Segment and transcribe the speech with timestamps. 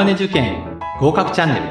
[0.00, 1.62] マネ受験合格チャンネル。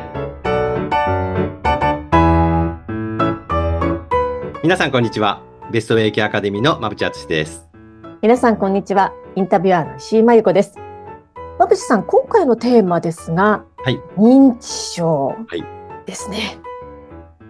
[4.61, 5.41] 皆さんこんにちは。
[5.71, 7.67] ベストウェイケアカデミーの馬淵敦です。
[8.21, 9.13] 皆さんこんにちは。
[9.35, 10.75] インタビュアーの石井真由子です。
[11.57, 15.35] 馬淵さん今回のテーマですが、はい、認知症
[16.05, 16.59] ですね、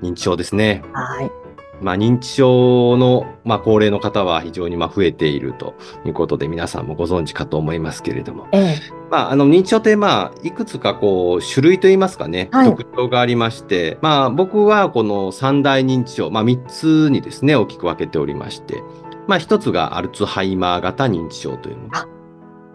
[0.02, 0.82] 認知症ですね。
[0.94, 1.39] はい
[1.82, 5.76] まあ、認知症の、まあ、高齢の方は非常にまあ増えていると
[6.06, 18.84] いうことで、皆さんもご存知かと思いますけれども、ええまあ、あの認知症って、まあ、いくつかこう種類といいますかね、はい特徴がありまして、まあ、僕はこの三大認知症、まあ、3つにですね、大きく分けておりまして、
[19.28, 21.98] まあ、1つがアルツハイマー型認知症というもの。
[21.98, 22.08] あ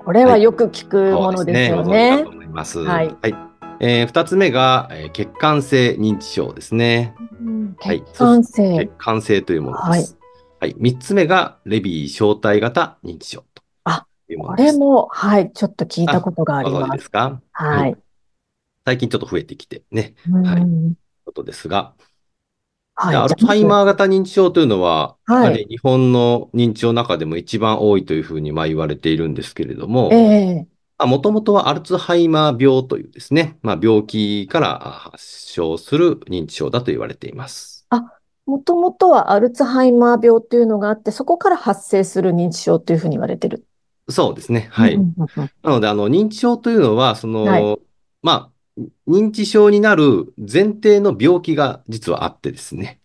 [0.04, 2.22] これはよく聞くものですよね。
[2.24, 2.78] ご存知かと思います。
[2.80, 7.14] はいえー、2つ目が、えー血管性認知症ですね。
[7.40, 7.76] うん。
[7.78, 8.02] はい。
[8.02, 10.18] 血管性、血管性というものです。
[10.60, 10.74] はい。
[10.76, 14.72] 3つ目がレビー小体型認知症とあいうものです。
[14.74, 15.52] これもはい。
[15.52, 16.88] ちょっと聞いたことがありま。
[16.88, 17.40] ですすか？
[17.52, 17.96] はい。
[18.86, 20.42] 最近ちょっと増えてきてね、うん。
[20.46, 20.66] はい。
[21.24, 21.94] ことですが、
[22.94, 23.12] はい。
[23.12, 25.66] でアルツハイマー型認知症というのは、はい。
[25.68, 30.66] 日本の認知症の中でも一番多いというふうにまあ言われているんですけれども、ええ
[30.98, 37.86] もともとはアルツハイマー病というですね、まあ、病気からあ発症する認知症だと言われています。
[38.46, 43.64] もともとはアルツハイマー病というのがあって、そこから発生する認知症というふうに言われてる。
[44.10, 44.68] そうですね。
[44.70, 44.98] はい。
[44.98, 47.78] なので、あの、認知症というのは、その、はい
[48.22, 53.00] まあ、認知症になる前提の病気が実はあってですね。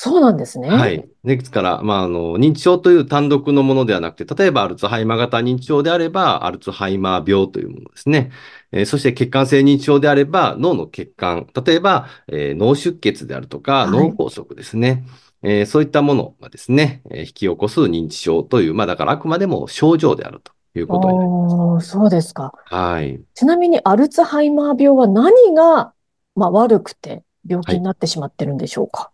[0.00, 0.68] そうなんですね。
[0.68, 1.08] はい。
[1.24, 8.30] ですから、まあ、あの、認知症という単独のものではなくて、例えばアルツハイマー型認知症であれば、アルツハイマー病というものですね。
[8.70, 15.04] えーそして血管性認知症であれば、脳の血管、例えば、えー脳出血であるとか、はい脳梗塞ですね。
[15.42, 21.88] えーそういったものがですね、えー引き起こす認知症という、まあ、だからあくまでも症状であるということになります。
[21.90, 22.52] そうですか。
[22.66, 23.20] はい。
[23.34, 25.92] ちなみにアルツハイマー病は何が、
[26.36, 29.10] まあ、悪くて病気になってしまってるんでしょうか？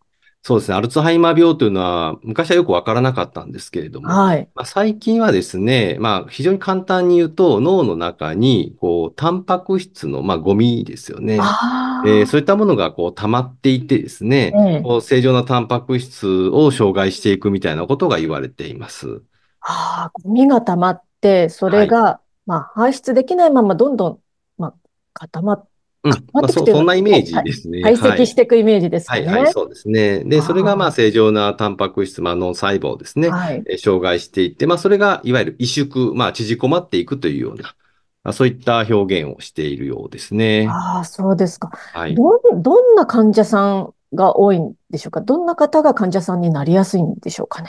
[0.47, 0.77] そうですね。
[0.77, 4.49] アルツハイマー病というのは、昔はよくわからなかったんですけれども、はい。
[4.55, 11.37] まあ、最近はですね、まあ、非常に簡単に言うと、脳の中に、こう、タンパク質の、まあ、ゴミですよね。
[12.05, 19.22] えーそういったものが、こう、溜まっていてですね、ええこう正常なタンパク質を障害していくみたいなことが言われています。
[19.61, 24.22] ああ、ゴミが溜まって、それが、まあ、排出できないままどんどん、
[24.59, 24.75] まあ、
[25.15, 25.69] 固まっ、
[26.04, 26.12] うん。
[26.32, 27.82] ままあ、そ、そんなイメージですね。
[27.82, 29.28] 堆積していくイメージですかはい、ね。
[29.28, 30.22] はい、はい、そうですね。
[30.25, 33.31] で、それが、まああ、正常なタンパク質、まあ、脳細胞ですね。
[33.31, 33.62] はい。
[33.66, 37.75] えー障害していって、まあ、それがいわゆる萎縮、まあ、縮こまっていくというような、
[38.22, 40.66] まあ、そういった表現をしているようですね。
[40.70, 41.70] ああ、そうですか。
[41.93, 42.14] はい。
[42.14, 45.20] どん、どんな患者さんが多いんでしょうか？
[45.20, 47.69] どんな方が患者さんになりやすいんでしょうかね？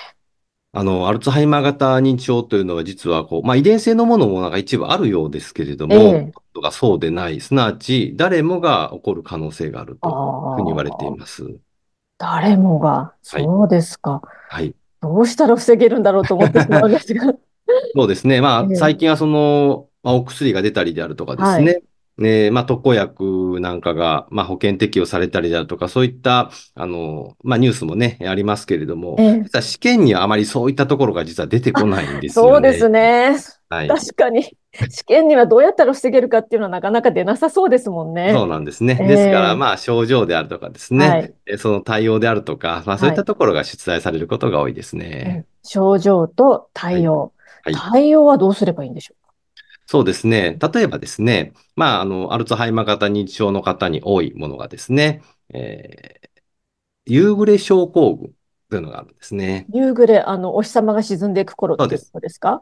[0.78, 6.31] あの、アルツハイマー型認知症というのは実はこう、まあ、遺伝性のものもなんか一部あるようですけれども、ええ
[6.62, 11.44] がそうでない、すなわち誰もが起こる可能性があるというあふうに言われていあ、ます。
[12.18, 14.22] 誰もが、はいそうですか。
[14.50, 14.75] はい。
[15.02, 17.34] どうしたら防げるんだろうと思ってしまうんですが。
[17.96, 18.42] そうですね。
[18.42, 21.81] まあ、ええ最近はその、まあ、お薬が出たりであるとかですね。
[22.18, 33.36] ねまあ、特効薬なんかが、まあ、保険適用されたりであるとか、そういった、あの、まあ、ニュースもね、ありますけれども、ええ実は試験にはあまりそういったところが実は出てこないんですよそうですね。
[33.70, 33.88] はい。
[33.88, 34.56] 確かに。
[34.90, 38.31] 試験にはどうやったら防げるかっていうのはなかなか出なさそうですもんね。
[38.34, 38.98] そうなんですね。
[39.02, 45.46] ええですから、まあ、症状であるとかですね、はいえその対応であるとか、まあ、そういったところが出題されることが多いですうね。
[45.64, 47.34] ん症状と対応。
[47.64, 47.75] はい。
[47.75, 49.16] 対応はどうすればいいんでしょ
[49.88, 50.57] そうですね。
[50.73, 55.22] 例えばですね、まあ、あの、アルツハイマー型認知症の方に多いものがですね、
[55.53, 56.25] えー
[57.07, 58.34] 夕暮れ症候群
[58.68, 59.68] というのがあるんですね。
[59.72, 59.78] う。
[59.78, 62.62] 夕暮れ、あの、お日様が沈んでいく頃ってそうですことですか？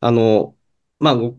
[0.00, 0.56] あの、
[0.98, 1.36] まあ、ご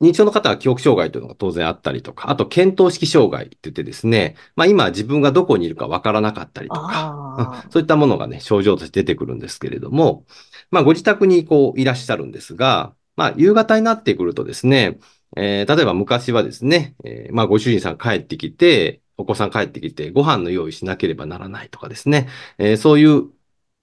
[0.00, 7.66] 認知症の方は記憶障害というのが当然あったりとか、あと、見当識障害って言ってですね、まあ、今自分がどこにいるかわからなかったりとか。
[7.70, 10.24] そういったものがね、症状として出てくるんですけれども、
[10.70, 14.98] まあ、ご自宅にこういらっしゃるんですが、まあ、夕方になってくるとですね、
[15.36, 22.28] えー例えば昔はですね、えーまあ、ご主人さん帰ってきて、お子さん帰ってきて、ご飯の用意しなければならないとかですね、
[22.58, 23.30] えーそういう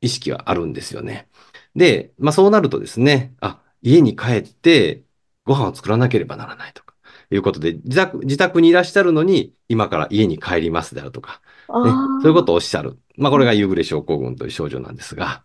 [0.01, 1.27] 意識があるんですよね。
[1.75, 5.03] で、まあ、そうなるとですね、あ、家に帰って
[5.45, 6.95] ご飯を作らなければならないとか、
[7.31, 11.41] いうことで、自宅、自宅にいらっしゃるのに、今から家に帰りますであるとか、
[11.81, 12.01] ね。
[12.17, 12.97] そういうことをおっしゃる。
[13.17, 15.43] まあ、これが夕暮れ症候群という症状なんですが、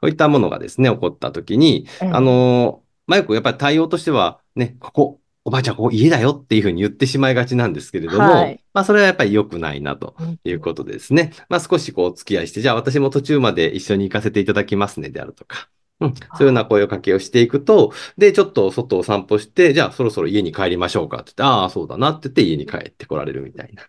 [0.00, 2.08] こういったものがですね、起こったときに、ええ。
[2.08, 8.62] あの、まあ、よくやっぱり対応としては、ね、ここ、おばあちゃん、ここ家だよっていうふうに言ってしまいがちなんですけれども、はい。
[8.74, 10.40] まあ、それはやっぱり良くないなとうん。
[10.44, 15.68] いうことでですね、まあ、少しこう、お付き合いして、じゃあ私も途中まで一緒に行かせていただきますね、であるとか、
[16.00, 23.82] うん、そういうような声をかけをしていくと、で、ちょっと外を散歩して、じゃあそろそろ家に帰りましょうかって言って、ああ、そうだなって言って家に帰ってこられるみたいな。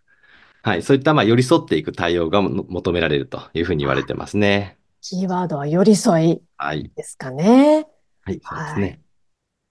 [0.64, 0.82] はい。
[0.82, 4.79] そういった、まあ、寄り添っていく対応が求められるというふうに言われてますね。
[5.02, 6.42] キーワードは寄り添い
[6.96, 7.88] ですかね。
[8.26, 9.02] はい、そうですね。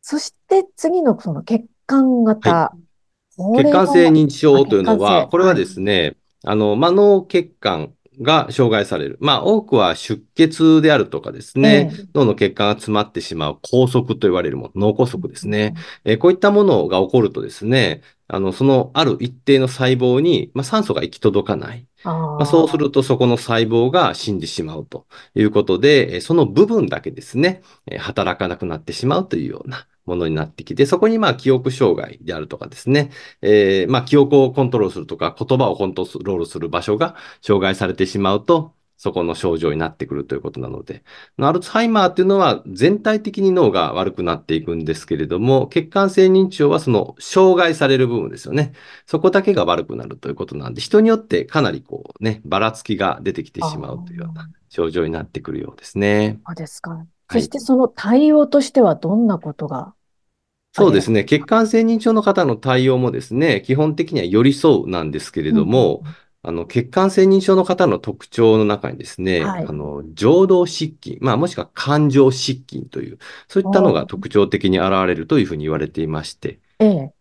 [0.00, 2.50] そして次のその血管型。
[2.54, 2.72] は
[3.60, 9.18] い、血管性認知症というのは、これはですね、あの、ま、脳血管が障害される。
[9.20, 15.74] まあ、多くは出血であるとかですね、え脳の血管が詰まってしまう拘束と言われるもの、脳梗塞ですね。
[16.04, 21.86] えー、こういったものが起こるとですね、あの、そのある一定の細胞に、まあ、酸素が行き届かない。
[22.04, 27.62] まあ、そうするとそこの細胞が死んでしまうということで、その部分だけですね、
[27.98, 33.10] 働かなくなってしまうというようなものになってきて、そこにまあ記憶障害であるとかですね、
[33.42, 41.04] えー、まあ記憶をコントロールするとか、言葉をコントロールする場所が障害されてしまうと、そこの症状になってくるということなので、
[41.38, 48.72] アルツハイマーっていうのは全体的に脳が悪くなっていくんですけれども、血管性認知症はその障害される部分ですよね。
[49.06, 56.40] そこだけが悪くなるということなんで、人によってかなりこうね、ばらつきが出てきてしまうというような症状になってくるようですね。
[56.44, 57.06] そうですか。
[57.30, 59.94] そしてその対応としてはどんなことが？
[60.72, 61.22] そうですね。
[61.24, 66.12] 血管性認知症の方の対応もですね、基本的には寄り添うなんですけれども、うん
[66.42, 73.18] あの、血管性認知症の方の特徴の中にですね、はい、あの、情動失禁、まあ、もしくは感情失禁という、
[73.48, 76.60] そういったのが特徴的に現れるというふうに言われていまして。
[76.78, 77.14] ええ。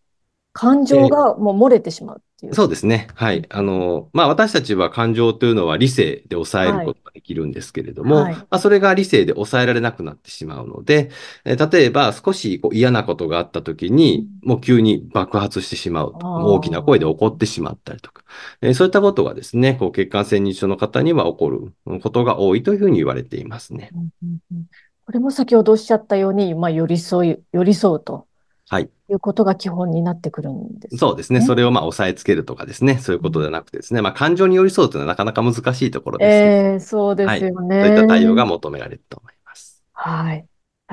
[0.54, 2.22] 感情がもう漏れてしまう。
[2.38, 2.56] ていう。
[2.56, 3.08] そうですね。
[3.16, 3.46] はい。
[3.50, 11.10] あの、まあ、私たちは感情というのは理性で抑えることができるんですけれども、はい、まあ、それが理性で抑えられなくなってしまうので、
[11.46, 16.28] えー、例えば少しこう嫌なことがあった時に、もう急に爆発してしまうと。
[16.28, 18.24] 大きな声で怒ってしまったりとか、
[18.62, 23.90] えー、そういったことがですね、こう血管性認知症の方には起こることが多いというふうに言われていますね。
[23.94, 24.66] うんうんうん、
[25.06, 28.27] これも先ほどおっしゃったように、まあ、寄り添い、寄り添うと。
[28.70, 28.90] はい。
[29.10, 31.42] いうことが基本になってくるんです、ね、そうですね。
[31.42, 32.98] それをまあ抑えつけるとかですね。
[32.98, 34.02] そういうことではなくてですね。
[34.02, 39.84] まあ感情に寄り添うというのはなかなか難しいところですええー、そうですよね、はい、そういった対応が求められると思います。
[39.94, 40.46] はい。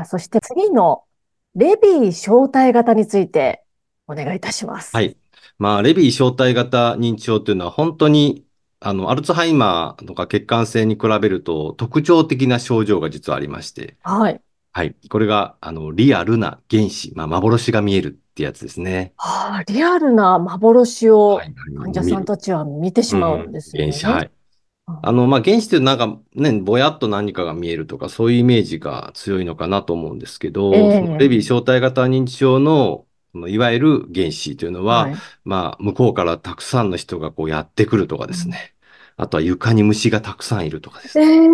[0.04, 1.02] そして次の
[1.54, 3.64] レビー小体型について
[4.06, 4.94] お願いいたします。
[4.94, 5.16] はい。
[5.58, 8.44] まあ、レビー小体型認知症というのは本当に
[8.86, 13.96] あの、アルツハイマーとか血管性に比べると特徴的な症状が実はありまして。
[14.02, 14.40] はい。
[14.76, 14.96] はい。
[15.08, 19.12] これが、あの、リアルな原子、まあ、幻が見えるってやつですね。
[19.16, 21.40] はあ、リアルな幻を
[21.80, 23.84] 患者さんたちは見てしまうんですね。
[23.84, 24.30] うん、原子、はい。
[25.00, 33.06] あの、まあ、原子ってなんかね、ぼやっと何かが見えるとか、そういうイメージが強いのかなと思うんですけど、えー、そのレビー小体型認知症の、
[33.46, 38.74] いわゆる原子というのは、はい、まあ、向こうからたくさんの人がこうやってくるとかですね。
[39.18, 41.26] うん、あとは床に虫がたくさんいるとかですね。
[41.32, 41.50] えー、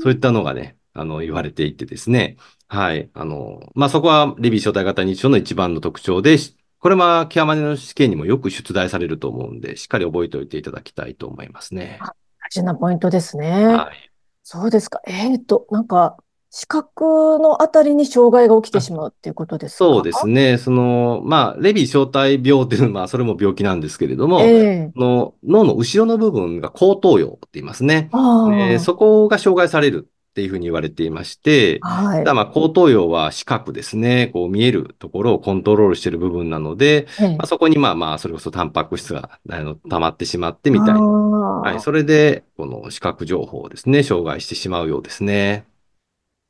[0.00, 2.36] そういったのがね、あの、言われていてですね。
[2.68, 3.10] はい。
[3.14, 6.36] あの、まあ、そこはレビー小体型認知症の一番の特徴で、
[6.78, 11.98] これはケアマネの試験にもよく出題されると思うんで、しっかり覚えておいていただきたいと思いますね。
[12.00, 12.12] 大
[12.50, 13.66] 事なポイントですね。
[13.66, 14.10] はい。
[14.42, 15.00] そうですか。
[15.06, 16.16] えっ、ー、と、なんか、
[16.50, 19.84] 視覚のあたりに障害が起きてしまうっていうことですか？
[19.84, 20.56] そうですね。
[20.58, 28.08] その、まあ、レビー小体病っていうのは、まあ、それも病気なんですけれども、えー、の脳の後ろの部分が後頭葉って言いますね。
[28.12, 37.06] えー、そこが障害されるっていうふうに言われていまして、はい、ただまあ後頭葉は視覚ですね、こう見えるところをコントロールしている部分なので、
[37.38, 41.00] まあ、そこにまあまあ、それこそタンパク質があの溜まってしまってみたいな。
[41.00, 45.64] はい、それで、この視覚情報をですね、障害してしまうようですね。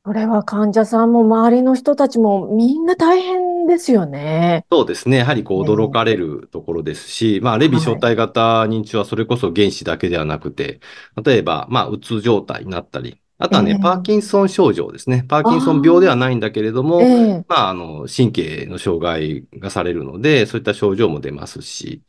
[0.03, 4.65] これは患者さんも周りの人たちもみんな大変ですよね。
[4.71, 5.17] そうですね。
[5.17, 10.79] やはりこう驚かれるところですし、まあ、レビ小体型認知症はそれこそ原子だけではなくて、
[11.21, 15.23] 例えば、まあ、うつ状態になったり、あとはね、えー、パーキンソン症状ですね。
[15.27, 22.01] パーキンソン病ではないんだけれども、えー、まあ、あの、神経の障害がされるので、そういった症状も出ますし、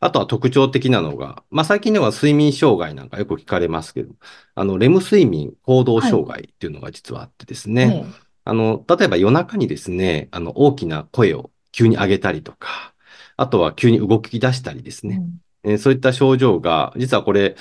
[0.00, 4.14] あとは特徴的なのが、まあ、最近では睡眠障害なんかよく聞かれますけど、
[4.56, 8.04] あの、レム睡眠行動障害っていうのが実はあってですね、はい、
[8.44, 12.94] あの、例えば夜中にですね、あの、大きな声を急に上げたりとか、
[13.36, 15.22] あとは急に動き出したりですね、
[15.64, 17.54] うん、えー、そういった症状が、実はこれ、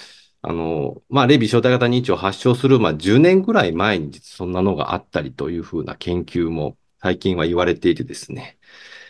[0.45, 8.57] あの、まあ、レビー小体型認知を発症する、まあ、10年ぐらい前にそんなのがあったりというふうな研究も最近は言われていてですね、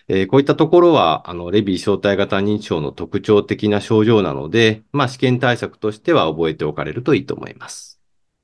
[0.07, 7.99] えー、こういったところは、あの、レビー小体型認知症の特徴的な症状なので、まあ、試験対策としては覚えておかれるといいと思います。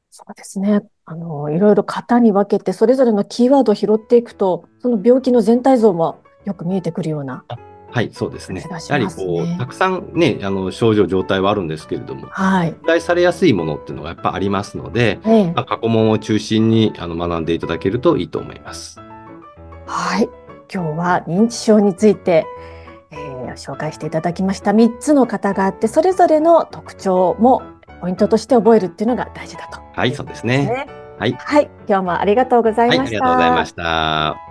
[0.10, 0.82] そうですね。
[1.06, 7.44] あの、いろいろ型に分けて、それぞれのキーワードを拾っていくと、その病気の全体像もよく見えてくるような
[7.92, 8.62] はい、そうですね。
[8.62, 12.76] ねやはりこう、たくさんね、あの症状、状態はあるんですけれども、はい。
[12.86, 19.00] 題されやすいものっていうのがやっぱありますので、ええ、まあ、過去問を中心にあの学んでいただけるといいと思います。
[19.88, 20.30] はい。
[20.72, 22.46] 今日は認知症について、
[23.12, 27.64] えー、紹介していただきました3つの方があって、それぞれの特徴も
[28.02, 30.88] ポイントとして覚えるっていうのが大事だと、はい、そうですね。
[31.18, 31.34] はい。
[31.34, 31.70] はい。
[31.88, 33.02] 今日もありがとうございました。
[33.02, 34.49] はい、ありがとうございました。